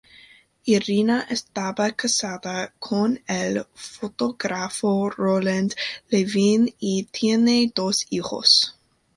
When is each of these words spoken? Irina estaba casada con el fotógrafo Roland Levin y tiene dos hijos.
Irina 0.65 1.27
estaba 1.29 1.91
casada 1.91 2.73
con 2.79 3.21
el 3.27 3.63
fotógrafo 3.75 5.11
Roland 5.11 5.75
Levin 6.09 6.73
y 6.79 7.03
tiene 7.03 7.71
dos 7.75 8.07
hijos. 8.09 8.75